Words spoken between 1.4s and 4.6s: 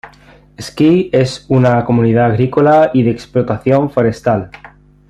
una comunidad agrícola y de explotación forestal.